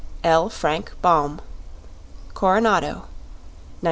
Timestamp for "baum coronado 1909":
1.03-3.07